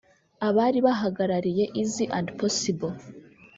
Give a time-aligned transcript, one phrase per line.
[0.47, 2.93] Abari bahagarariye Easy and Possible